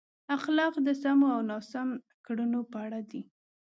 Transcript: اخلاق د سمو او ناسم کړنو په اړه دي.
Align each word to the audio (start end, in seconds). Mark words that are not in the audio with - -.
اخلاق 0.37 0.73
د 0.87 0.89
سمو 1.01 1.27
او 1.35 1.41
ناسم 1.49 1.89
کړنو 2.25 2.61
په 2.71 2.77
اړه 2.85 2.99
دي. 3.11 3.21